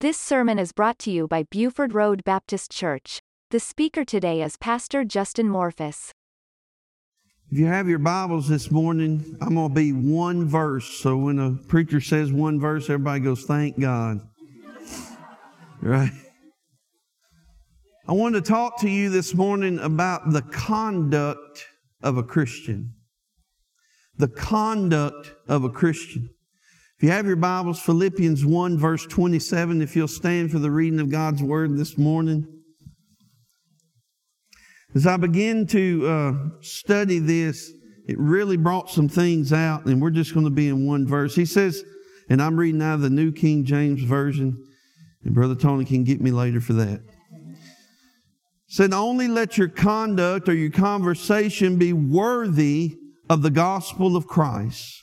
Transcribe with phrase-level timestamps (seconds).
[0.00, 3.20] This sermon is brought to you by Buford Road Baptist Church.
[3.50, 6.12] The speaker today is Pastor Justin Morphis.
[7.50, 10.88] If you have your Bibles this morning, I'm going to be one verse.
[10.88, 14.22] So when a preacher says one verse, everybody goes, Thank God.
[15.82, 16.12] Right?
[18.08, 21.66] I want to talk to you this morning about the conduct
[22.02, 22.94] of a Christian.
[24.16, 26.30] The conduct of a Christian.
[27.00, 31.00] If you have your Bibles, Philippians 1, verse 27, if you'll stand for the reading
[31.00, 32.46] of God's Word this morning.
[34.94, 37.72] As I begin to uh, study this,
[38.06, 41.34] it really brought some things out, and we're just going to be in one verse.
[41.34, 41.82] He says,
[42.28, 44.62] and I'm reading out of the New King James Version,
[45.24, 47.00] and Brother Tony can get me later for that.
[48.66, 52.98] Said, only let your conduct or your conversation be worthy
[53.30, 55.00] of the gospel of Christ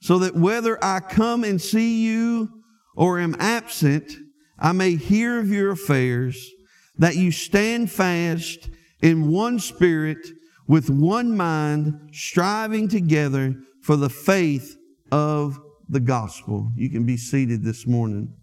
[0.00, 2.48] so that whether I come and see you
[2.96, 4.12] or am absent,
[4.58, 6.50] I may hear of your affairs,
[6.98, 8.68] that you stand fast
[9.02, 10.26] in one spirit,
[10.66, 14.76] with one mind, striving together for the faith
[15.10, 16.70] of the gospel.
[16.76, 18.34] You can be seated this morning.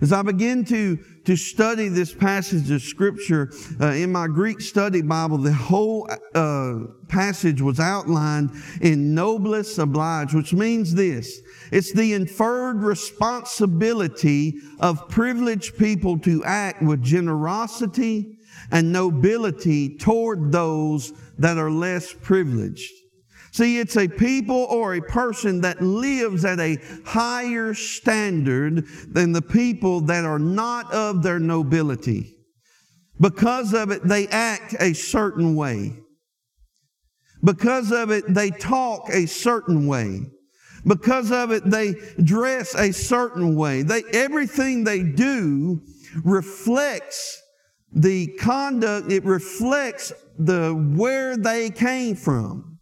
[0.00, 5.02] As I begin to, to study this passage of Scripture uh, in my Greek study
[5.02, 11.40] Bible, the whole uh, passage was outlined in noblesse oblige, which means this
[11.72, 18.38] it's the inferred responsibility of privileged people to act with generosity
[18.70, 22.92] and nobility toward those that are less privileged.
[23.56, 26.76] See, it's a people or a person that lives at a
[27.06, 32.36] higher standard than the people that are not of their nobility.
[33.18, 35.96] Because of it, they act a certain way.
[37.42, 40.20] Because of it, they talk a certain way.
[40.86, 43.80] Because of it, they dress a certain way.
[43.80, 45.80] They, everything they do
[46.22, 47.40] reflects
[47.90, 52.75] the conduct, it reflects the where they came from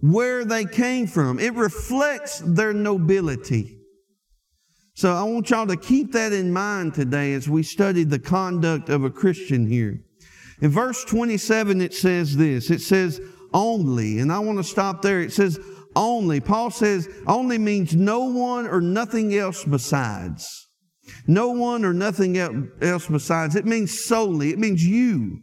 [0.00, 1.38] where they came from.
[1.38, 3.78] It reflects their nobility.
[4.94, 8.88] So I want y'all to keep that in mind today as we study the conduct
[8.88, 10.00] of a Christian here.
[10.60, 13.20] In verse 27, it says this it says,
[13.54, 15.20] only, and I want to stop there.
[15.20, 15.58] It says,
[15.96, 16.40] only.
[16.40, 20.68] Paul says, only means no one or nothing else besides.
[21.26, 23.56] No one or nothing else besides.
[23.56, 24.50] It means solely.
[24.50, 25.40] It means you.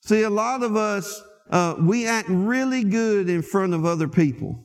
[0.00, 1.22] See, a lot of us
[1.52, 4.64] uh, we act really good in front of other people.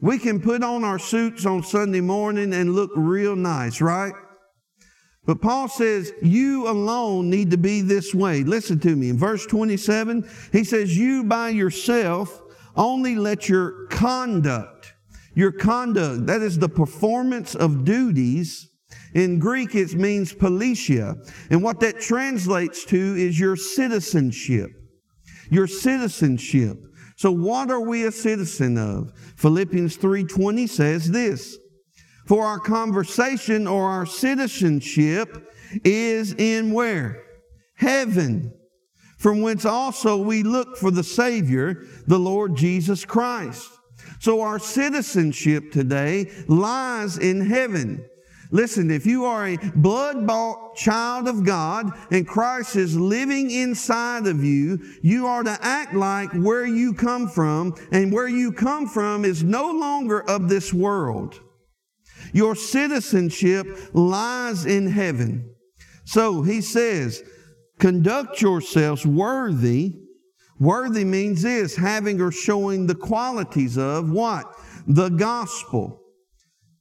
[0.00, 4.12] We can put on our suits on Sunday morning and look real nice, right?
[5.24, 8.42] But Paul says, You alone need to be this way.
[8.42, 9.08] Listen to me.
[9.08, 12.42] In verse 27, he says, You by yourself
[12.76, 14.94] only let your conduct,
[15.34, 18.68] your conduct, that is the performance of duties,
[19.14, 21.16] in Greek, it means politia.
[21.48, 24.70] And what that translates to is your citizenship
[25.50, 26.78] your citizenship.
[27.16, 29.12] So what are we a citizen of?
[29.36, 31.56] Philippians 3:20 says this:
[32.26, 35.52] For our conversation or our citizenship
[35.84, 37.22] is in where?
[37.76, 38.52] Heaven.
[39.18, 43.70] From whence also we look for the Savior, the Lord Jesus Christ.
[44.18, 48.04] So our citizenship today lies in heaven.
[48.50, 54.26] Listen, if you are a blood bought child of God and Christ is living inside
[54.26, 58.86] of you, you are to act like where you come from, and where you come
[58.86, 61.40] from is no longer of this world.
[62.32, 65.54] Your citizenship lies in heaven.
[66.04, 67.22] So he says,
[67.78, 70.00] conduct yourselves worthy.
[70.60, 74.44] Worthy means this having or showing the qualities of what?
[74.86, 76.00] The gospel.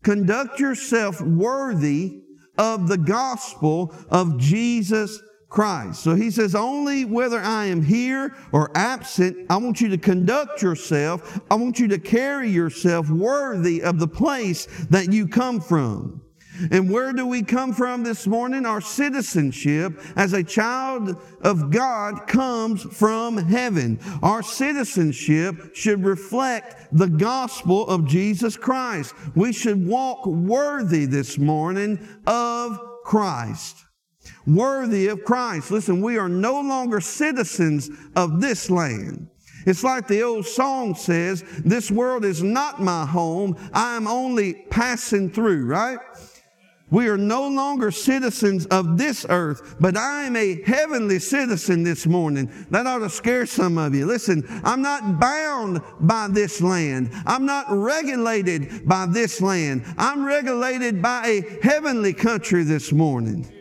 [0.03, 2.21] Conduct yourself worthy
[2.57, 6.01] of the gospel of Jesus Christ.
[6.03, 10.63] So he says, only whether I am here or absent, I want you to conduct
[10.63, 11.39] yourself.
[11.51, 16.22] I want you to carry yourself worthy of the place that you come from.
[16.71, 18.65] And where do we come from this morning?
[18.65, 23.99] Our citizenship as a child of God comes from heaven.
[24.21, 29.15] Our citizenship should reflect the gospel of Jesus Christ.
[29.35, 33.77] We should walk worthy this morning of Christ.
[34.45, 35.71] Worthy of Christ.
[35.71, 39.27] Listen, we are no longer citizens of this land.
[39.65, 43.55] It's like the old song says, this world is not my home.
[43.73, 45.99] I am only passing through, right?
[46.93, 52.05] We are no longer citizens of this earth, but I am a heavenly citizen this
[52.05, 52.51] morning.
[52.69, 54.05] That ought to scare some of you.
[54.05, 57.09] Listen, I'm not bound by this land.
[57.25, 59.83] I'm not regulated by this land.
[59.97, 63.51] I'm regulated by a heavenly country this morning.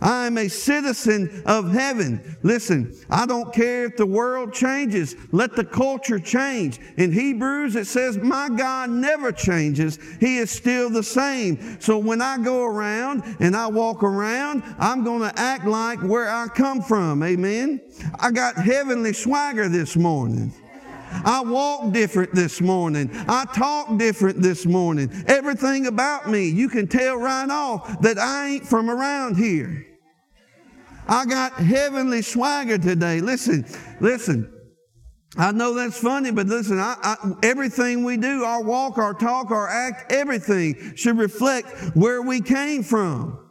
[0.00, 2.36] I am a citizen of heaven.
[2.42, 5.14] Listen, I don't care if the world changes.
[5.32, 6.78] Let the culture change.
[6.96, 9.98] In Hebrews, it says, My God never changes.
[10.18, 11.80] He is still the same.
[11.80, 16.28] So when I go around and I walk around, I'm going to act like where
[16.28, 17.22] I come from.
[17.22, 17.80] Amen.
[18.18, 20.52] I got heavenly swagger this morning.
[21.12, 23.10] I walk different this morning.
[23.28, 25.10] I talk different this morning.
[25.26, 29.86] Everything about me, you can tell right off that I ain't from around here.
[31.10, 33.20] I got heavenly swagger today.
[33.20, 33.66] Listen,
[34.00, 34.56] listen.
[35.36, 39.50] I know that's funny, but listen, I, I, everything we do, our walk, our talk,
[39.50, 43.50] our act, everything should reflect where we came from.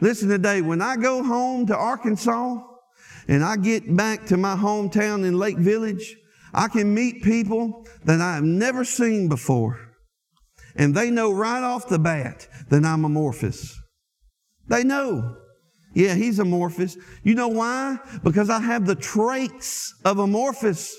[0.00, 2.56] Listen today, when I go home to Arkansas
[3.28, 6.16] and I get back to my hometown in Lake Village,
[6.54, 9.78] I can meet people that I have never seen before.
[10.76, 13.74] And they know right off the bat that I'm a Morphis.
[14.68, 15.36] They know.
[15.92, 16.96] Yeah, he's a Morphis.
[17.22, 17.98] You know why?
[18.22, 20.92] Because I have the traits of a Morphis.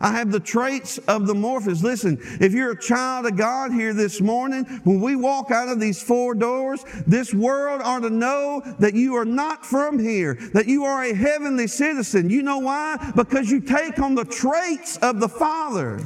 [0.00, 1.82] I have the traits of the Morphis.
[1.82, 5.80] Listen, if you're a child of God here this morning, when we walk out of
[5.80, 10.66] these four doors, this world ought to know that you are not from here, that
[10.66, 12.30] you are a heavenly citizen.
[12.30, 13.12] You know why?
[13.16, 16.00] Because you take on the traits of the Father.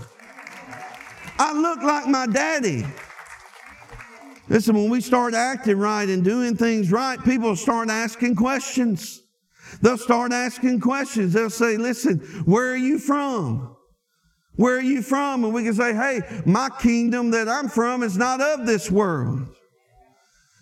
[1.39, 2.87] I look like my daddy.
[4.49, 9.23] Listen, when we start acting right and doing things right, people start asking questions.
[9.81, 11.33] They'll start asking questions.
[11.33, 13.77] They'll say, listen, where are you from?
[14.57, 15.45] Where are you from?
[15.45, 19.47] And we can say, hey, my kingdom that I'm from is not of this world.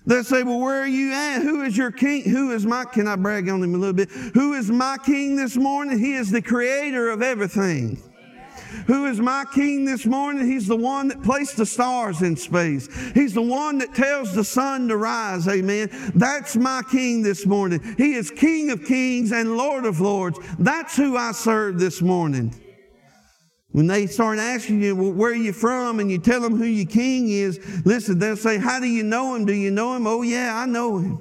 [0.07, 1.43] They'll say, well, where are you at?
[1.43, 2.23] Who is your king?
[2.23, 4.11] Who is my, can I brag on him a little bit?
[4.11, 5.99] Who is my king this morning?
[5.99, 8.03] He is the creator of everything.
[8.87, 10.47] Who is my king this morning?
[10.47, 12.89] He's the one that placed the stars in space.
[13.13, 15.49] He's the one that tells the sun to rise.
[15.49, 15.91] Amen.
[16.15, 17.95] That's my king this morning.
[17.97, 20.39] He is King of kings and Lord of lords.
[20.59, 22.55] That's who I serve this morning.
[23.73, 26.01] When they start asking you, well, where are you from?
[26.01, 29.35] And you tell them who your king is, listen, they'll say, how do you know
[29.37, 29.45] him?
[29.45, 30.07] Do you know him?
[30.09, 31.21] Oh, yeah, I know him.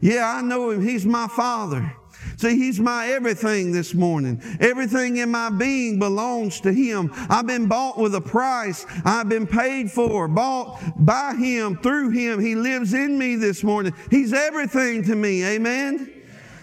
[0.00, 0.86] Yeah, I know him.
[0.86, 1.96] He's my father.
[2.42, 4.42] See, He's my everything this morning.
[4.58, 7.12] Everything in my being belongs to Him.
[7.30, 8.84] I've been bought with a price.
[9.04, 12.40] I've been paid for, bought by Him, through Him.
[12.40, 13.94] He lives in me this morning.
[14.10, 15.44] He's everything to me.
[15.44, 16.12] Amen.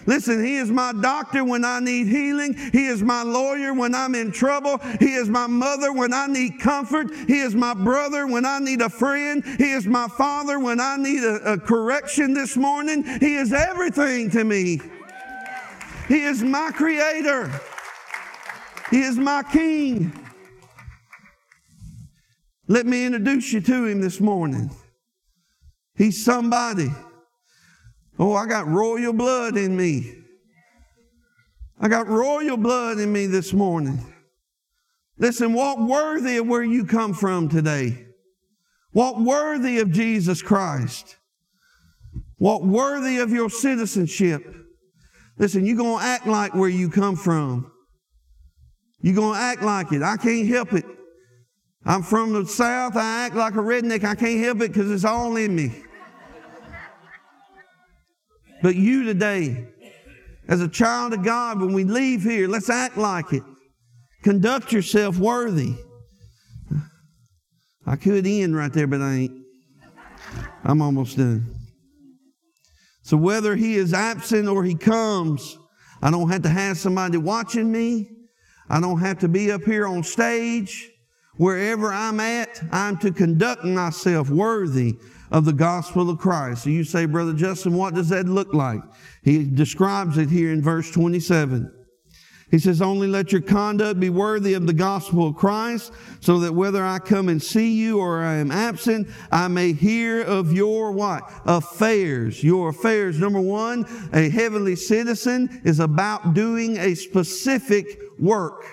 [0.04, 2.52] Listen, He is my doctor when I need healing.
[2.72, 4.82] He is my lawyer when I'm in trouble.
[4.98, 7.10] He is my mother when I need comfort.
[7.26, 9.42] He is my brother when I need a friend.
[9.56, 13.02] He is my father when I need a, a correction this morning.
[13.02, 14.82] He is everything to me.
[16.10, 17.48] He is my creator.
[18.90, 20.12] He is my king.
[22.66, 24.72] Let me introduce you to him this morning.
[25.94, 26.90] He's somebody.
[28.18, 30.16] Oh, I got royal blood in me.
[31.80, 34.12] I got royal blood in me this morning.
[35.16, 38.04] Listen, walk worthy of where you come from today.
[38.92, 41.18] Walk worthy of Jesus Christ.
[42.40, 44.56] Walk worthy of your citizenship.
[45.40, 47.72] Listen, you're going to act like where you come from.
[49.00, 50.02] You're going to act like it.
[50.02, 50.84] I can't help it.
[51.86, 52.94] I'm from the South.
[52.94, 54.04] I act like a redneck.
[54.04, 55.82] I can't help it because it's all in me.
[58.62, 59.66] But you today,
[60.46, 63.42] as a child of God, when we leave here, let's act like it.
[64.22, 65.74] Conduct yourself worthy.
[67.86, 69.32] I could end right there, but I ain't.
[70.64, 71.59] I'm almost done.
[73.10, 75.58] So whether he is absent or he comes,
[76.00, 78.08] I don't have to have somebody watching me.
[78.68, 80.92] I don't have to be up here on stage.
[81.36, 84.94] Wherever I'm at, I'm to conduct myself worthy
[85.32, 86.62] of the gospel of Christ.
[86.62, 88.80] So you say, Brother Justin, what does that look like?
[89.24, 91.79] He describes it here in verse 27.
[92.50, 96.52] He says, Only let your conduct be worthy of the gospel of Christ, so that
[96.52, 100.90] whether I come and see you or I am absent, I may hear of your
[100.90, 101.22] what?
[101.46, 102.42] Affairs.
[102.42, 103.18] Your affairs.
[103.18, 108.64] Number one, a heavenly citizen is about doing a specific work.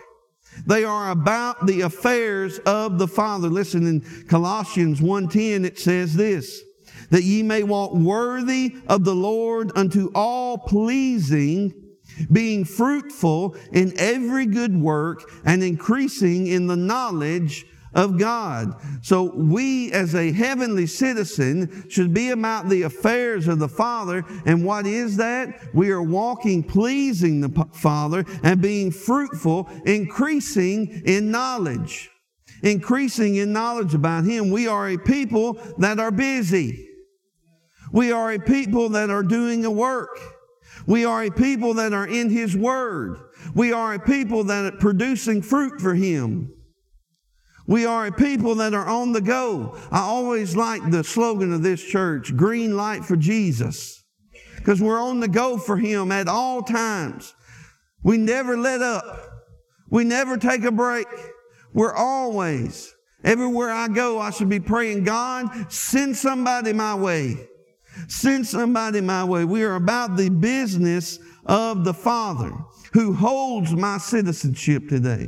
[0.66, 3.48] They are about the affairs of the Father.
[3.48, 6.64] Listen, in Colossians 1.10 it says this,
[7.12, 11.74] that ye may walk worthy of the Lord unto all pleasing,
[12.32, 18.80] being fruitful in every good work and increasing in the knowledge of God.
[19.02, 24.24] So we as a heavenly citizen should be about the affairs of the Father.
[24.46, 25.74] And what is that?
[25.74, 32.10] We are walking pleasing the Father and being fruitful, increasing in knowledge.
[32.62, 34.52] Increasing in knowledge about Him.
[34.52, 36.88] We are a people that are busy.
[37.92, 40.37] We are a people that are doing a work.
[40.88, 43.18] We are a people that are in His Word.
[43.54, 46.54] We are a people that are producing fruit for Him.
[47.68, 49.78] We are a people that are on the go.
[49.92, 54.02] I always like the slogan of this church green light for Jesus.
[54.56, 57.36] Because we're on the go for Him at all times.
[58.02, 59.04] We never let up,
[59.90, 61.08] we never take a break.
[61.74, 62.94] We're always,
[63.26, 67.48] everywhere I go, I should be praying, God, send somebody my way.
[68.08, 69.46] Send somebody my way.
[69.46, 72.52] We are about the business of the Father
[72.94, 75.28] who holds my citizenship today.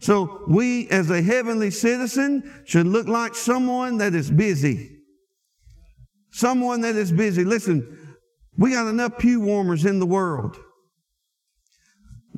[0.00, 4.96] So we, as a heavenly citizen, should look like someone that is busy.
[6.30, 7.44] Someone that is busy.
[7.44, 8.16] Listen,
[8.56, 10.56] we got enough pew warmers in the world.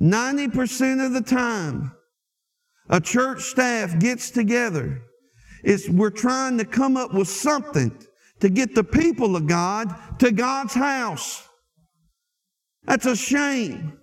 [0.01, 1.93] 90% of the time,
[2.89, 5.03] a church staff gets together,
[5.63, 7.93] it's, we're trying to come up with something
[8.41, 11.47] to get the people of God to God's house.
[12.85, 13.99] That's a shame.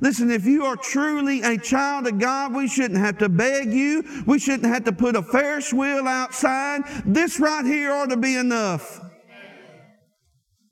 [0.00, 4.02] Listen, if you are truly a child of God, we shouldn't have to beg you.
[4.26, 6.82] We shouldn't have to put a Ferris wheel outside.
[7.04, 9.00] This right here ought to be enough.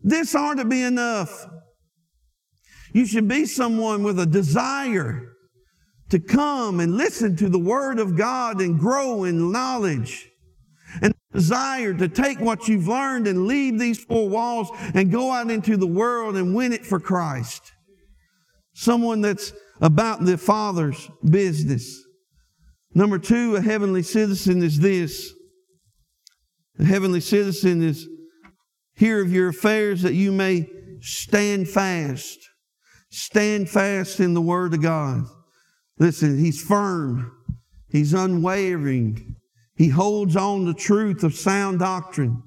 [0.00, 1.46] This ought to be enough.
[2.94, 5.34] You should be someone with a desire
[6.08, 10.27] to come and listen to the Word of God and grow in knowledge.
[11.32, 15.76] Desire to take what you've learned and leave these four walls and go out into
[15.76, 17.72] the world and win it for Christ
[18.78, 22.04] someone that's about the Father's business.
[22.94, 25.32] Number two, a heavenly citizen is this.
[26.78, 28.08] A heavenly citizen is
[28.94, 30.68] hear of your affairs that you may
[31.00, 32.38] stand fast.
[33.10, 35.24] Stand fast in the Word of God.
[35.98, 37.32] Listen, He's firm.
[37.88, 39.34] He's unwavering.
[39.78, 42.42] He holds on to truth of sound doctrine.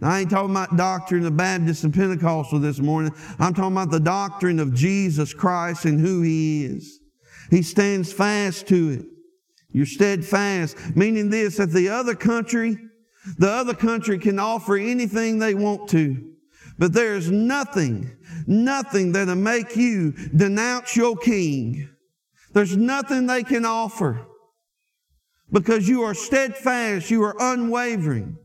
[0.00, 3.12] Now, I ain't talking about doctrine of Baptist and Pentecostal this morning.
[3.40, 7.00] I'm talking about the doctrine of Jesus Christ and who He is.
[7.50, 9.06] He stands fast to it.
[9.70, 12.78] You're steadfast, meaning this, that the other country,
[13.38, 16.32] the other country can offer anything they want to.
[16.78, 18.16] But there's nothing,
[18.46, 21.90] nothing that'll make you denounce your king.
[22.52, 24.27] There's nothing they can offer
[25.50, 28.36] because you are steadfast, you are unwavering.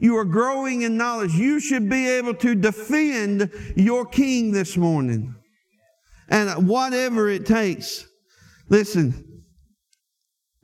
[0.00, 1.34] You are growing in knowledge.
[1.34, 5.36] You should be able to defend your king this morning.
[6.28, 8.04] And whatever it takes.
[8.68, 9.44] Listen,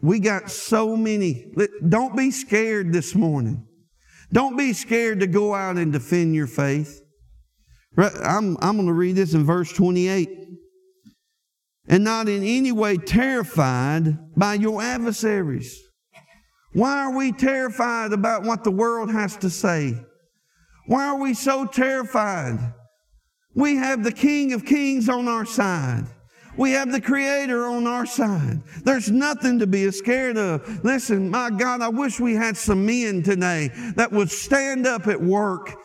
[0.01, 1.53] we got so many.
[1.89, 3.65] Don't be scared this morning.
[4.33, 7.01] Don't be scared to go out and defend your faith.
[7.97, 10.48] I'm, I'm going to read this in verse 28.
[11.89, 15.83] And not in any way terrified by your adversaries.
[16.75, 19.95] Why are we terrified about what the world has to say?
[20.87, 22.75] Why are we so terrified?
[23.55, 26.05] We have the King of Kings on our side.
[26.59, 28.61] We have the Creator on our side.
[28.85, 30.85] There's nothing to be scared of.
[30.85, 35.23] Listen, my God, I wish we had some men today that would stand up at
[35.23, 35.77] work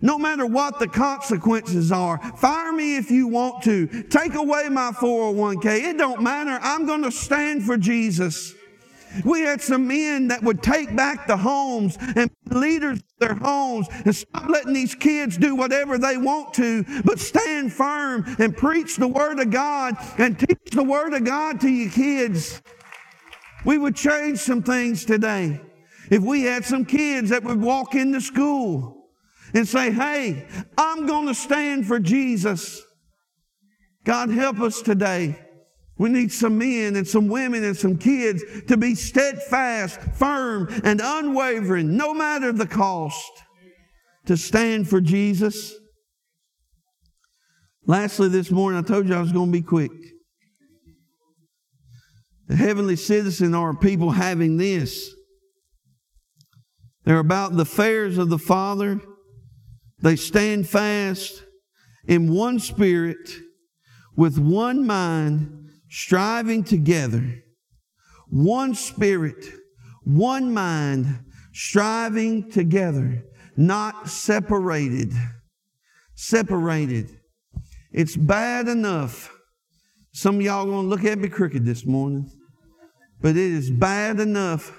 [0.00, 4.04] no matter what the consequences are, fire me if you want to.
[4.04, 5.90] Take away my 401k.
[5.90, 6.58] It don't matter.
[6.62, 8.54] I'm going to stand for Jesus.
[9.24, 14.14] We had some men that would take back the homes and leaders their homes and
[14.14, 19.08] stop letting these kids do whatever they want to, but stand firm and preach the
[19.08, 22.62] Word of God and teach the Word of God to your kids.
[23.64, 25.60] We would change some things today.
[26.10, 28.97] If we had some kids that would walk into school
[29.54, 32.82] and say, Hey, I'm going to stand for Jesus.
[34.04, 35.38] God help us today.
[35.98, 41.00] We need some men and some women and some kids to be steadfast, firm, and
[41.02, 43.30] unwavering, no matter the cost,
[44.26, 45.74] to stand for Jesus.
[47.84, 49.90] Lastly, this morning, I told you I was going to be quick.
[52.46, 55.12] The heavenly citizen are people having this.
[57.04, 59.00] They're about the affairs of the Father.
[60.00, 61.42] They stand fast
[62.06, 63.30] in one spirit,
[64.16, 67.42] with one mind striving together,
[68.28, 69.44] one spirit,
[70.04, 71.20] one mind,
[71.52, 73.24] striving together,
[73.56, 75.12] not separated.
[76.14, 77.10] Separated.
[77.92, 79.34] It's bad enough.
[80.12, 82.30] Some of y'all gonna look at me crooked this morning,
[83.20, 84.76] but it is bad enough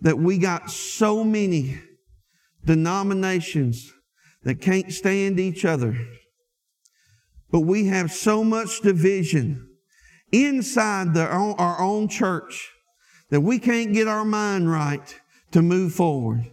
[0.00, 1.78] that we got so many
[2.64, 3.92] denominations
[4.44, 5.96] that can't stand each other.
[7.50, 9.68] But we have so much division
[10.32, 12.70] inside the, our own church
[13.30, 15.20] that we can't get our mind right
[15.52, 16.50] to move forward.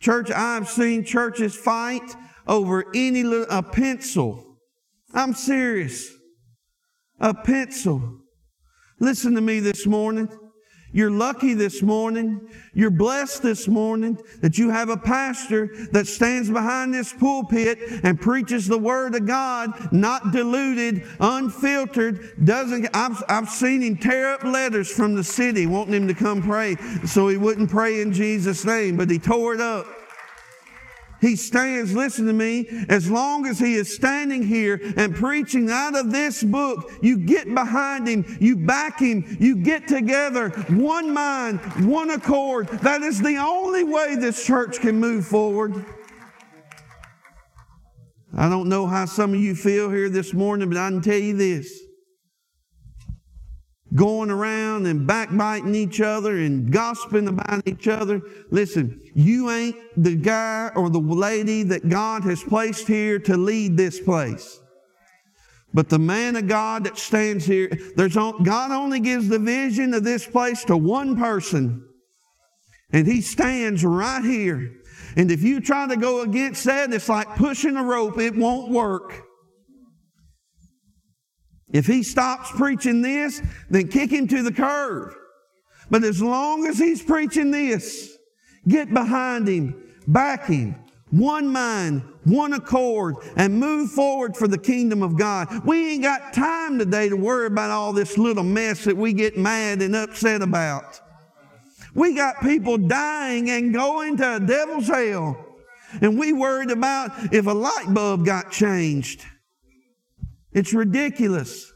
[0.00, 2.16] Church, I've seen churches fight
[2.46, 4.56] over any little, a pencil.
[5.12, 6.10] I'm serious.
[7.20, 8.20] A pencil.
[8.98, 10.28] Listen to me this morning.
[10.92, 12.48] You're lucky this morning.
[12.74, 18.20] You're blessed this morning that you have a pastor that stands behind this pulpit and
[18.20, 22.44] preaches the Word of God, not diluted, unfiltered.
[22.44, 26.42] Doesn't, I've, I've seen him tear up letters from the city wanting him to come
[26.42, 26.74] pray
[27.06, 29.86] so he wouldn't pray in Jesus' name, but he tore it up.
[31.20, 35.94] He stands, listen to me, as long as he is standing here and preaching out
[35.94, 41.60] of this book, you get behind him, you back him, you get together, one mind,
[41.86, 42.68] one accord.
[42.68, 45.84] That is the only way this church can move forward.
[48.34, 51.18] I don't know how some of you feel here this morning, but I can tell
[51.18, 51.82] you this
[53.94, 58.22] going around and backbiting each other and gossiping about each other.
[58.50, 63.76] Listen, you ain't the guy or the lady that God has placed here to lead
[63.76, 64.60] this place.
[65.72, 70.04] But the man of God that stands here, there's God only gives the vision of
[70.04, 71.84] this place to one person.
[72.92, 74.72] And he stands right here.
[75.16, 78.18] And if you try to go against that, it's like pushing a rope.
[78.18, 79.29] It won't work.
[81.72, 85.14] If he stops preaching this, then kick him to the curb.
[85.90, 88.16] But as long as he's preaching this,
[88.68, 90.76] get behind him, back him,
[91.10, 95.64] one mind, one accord, and move forward for the kingdom of God.
[95.64, 99.36] We ain't got time today to worry about all this little mess that we get
[99.36, 101.00] mad and upset about.
[101.94, 105.46] We got people dying and going to a devil's hell.
[106.00, 109.24] And we worried about if a light bulb got changed.
[110.52, 111.72] It's ridiculous.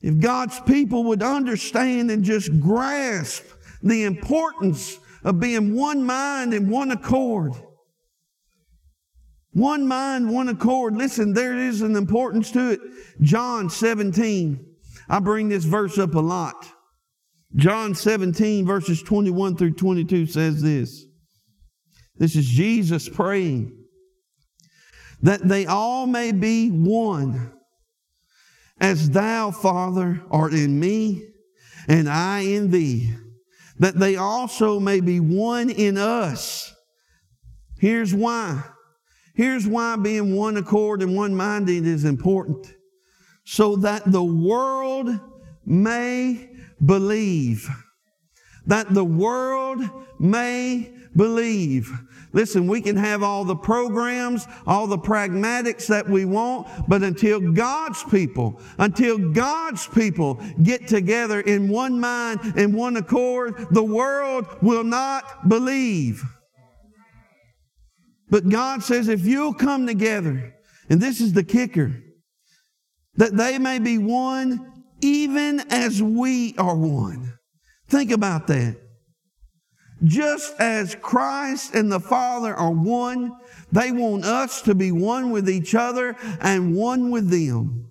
[0.00, 3.44] If God's people would understand and just grasp
[3.82, 7.52] the importance of being one mind and one accord.
[9.52, 10.96] One mind, one accord.
[10.96, 12.80] Listen, there is an importance to it.
[13.22, 14.64] John 17.
[15.08, 16.66] I bring this verse up a lot.
[17.54, 21.06] John 17, verses 21 through 22 says this.
[22.16, 23.85] This is Jesus praying
[25.26, 27.52] that they all may be one,
[28.80, 31.20] as thou, Father, art in me,
[31.88, 33.12] and I in thee,
[33.80, 36.72] that they also may be one in us.
[37.80, 38.62] Here's why.
[39.34, 42.72] Here's why being one accord and one minded is important.
[43.44, 45.10] So that the world
[45.64, 46.50] may
[46.84, 47.68] believe.
[48.66, 49.82] That the world
[50.20, 51.90] may believe.
[52.36, 57.40] Listen, we can have all the programs, all the pragmatics that we want, but until
[57.40, 64.46] God's people, until God's people get together in one mind and one accord, the world
[64.60, 66.22] will not believe.
[68.28, 70.54] But God says, if you'll come together,
[70.90, 72.02] and this is the kicker,
[73.14, 77.32] that they may be one even as we are one.
[77.88, 78.76] Think about that.
[80.04, 83.32] Just as Christ and the Father are one,
[83.72, 87.88] they want us to be one with each other and one with them.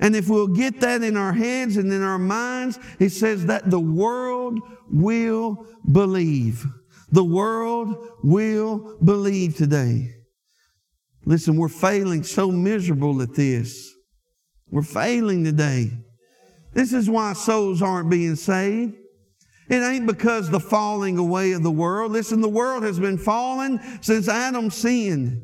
[0.00, 3.70] And if we'll get that in our heads and in our minds, it says that
[3.70, 4.60] the world
[4.90, 6.66] will believe.
[7.10, 10.10] The world will believe today.
[11.24, 13.94] Listen, we're failing so miserable at this.
[14.70, 15.92] We're failing today.
[16.72, 18.94] This is why souls aren't being saved.
[19.68, 22.12] It ain't because the falling away of the world.
[22.12, 25.42] Listen, the world has been falling since Adam sinned.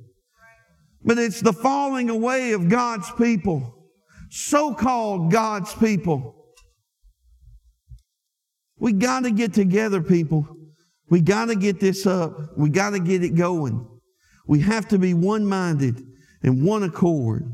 [1.02, 3.88] But it's the falling away of God's people,
[4.28, 6.36] so called God's people.
[8.78, 10.46] We got to get together, people.
[11.08, 12.56] We got to get this up.
[12.56, 13.86] We got to get it going.
[14.46, 16.02] We have to be one minded
[16.42, 17.44] and one accord.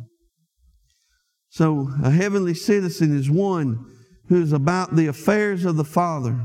[1.48, 3.84] So, a heavenly citizen is one
[4.28, 6.44] who is about the affairs of the Father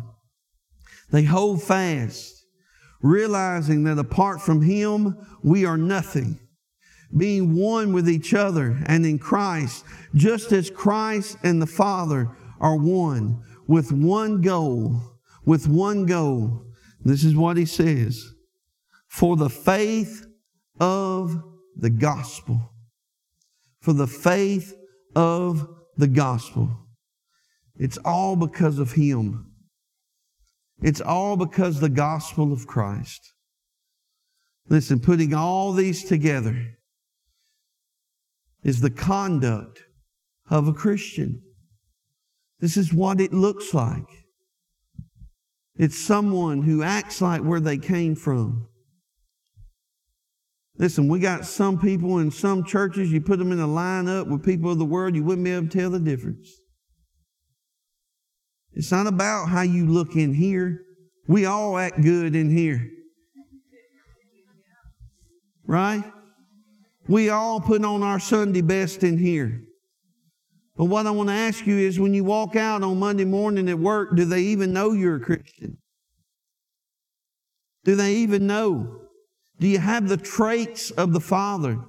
[1.11, 2.45] they hold fast,
[3.01, 6.39] realizing that apart from Him, we are nothing.
[7.15, 9.83] Being one with each other and in Christ,
[10.15, 15.01] just as Christ and the Father are one, with one goal,
[15.45, 16.65] with one goal.
[17.03, 18.33] This is what He says
[19.07, 20.25] for the faith
[20.79, 21.43] of
[21.75, 22.71] the gospel.
[23.81, 24.73] For the faith
[25.15, 26.69] of the gospel.
[27.75, 29.50] It's all because of Him.
[30.81, 33.33] It's all because the gospel of Christ.
[34.67, 36.77] Listen, putting all these together
[38.63, 39.83] is the conduct
[40.49, 41.41] of a Christian.
[42.59, 44.05] This is what it looks like.
[45.75, 48.67] It's someone who acts like where they came from.
[50.77, 54.27] Listen, we got some people in some churches, you put them in a line up
[54.27, 56.60] with people of the world, you wouldn't be able to tell the difference.
[58.73, 60.85] It's not about how you look in here.
[61.27, 62.89] We all act good in here.
[65.65, 66.03] Right?
[67.07, 69.61] We all put on our Sunday best in here.
[70.77, 73.69] But what I want to ask you is when you walk out on Monday morning
[73.69, 75.77] at work, do they even know you're a Christian?
[77.83, 79.01] Do they even know?
[79.59, 81.79] Do you have the traits of the Father?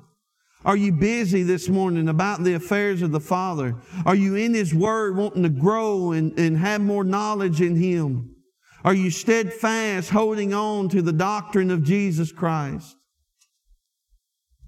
[0.64, 3.75] Are you busy this morning about the affairs of the Father?
[4.07, 8.37] Are you in His Word wanting to grow and, and have more knowledge in Him?
[8.85, 12.96] Are you steadfast holding on to the doctrine of Jesus Christ?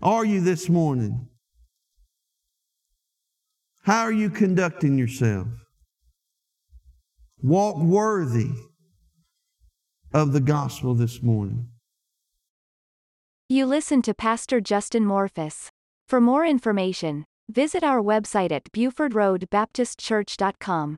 [0.02, 1.28] Are you this morning?
[3.84, 5.46] How are you conducting yourself?
[7.42, 8.50] Walk worthy
[10.12, 11.68] of the gospel this morning.
[13.48, 15.70] You listen to Pastor Justin Morphis.
[16.08, 20.96] For more information, visit our website at BufordRoadBaptistChurch.com.